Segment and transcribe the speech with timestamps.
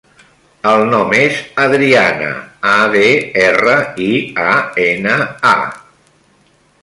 [0.69, 2.31] El nom és Adriana:
[2.71, 3.03] a, de,
[3.43, 3.77] erra,
[4.07, 4.11] i,
[4.53, 5.19] a, ena,
[5.51, 5.55] a.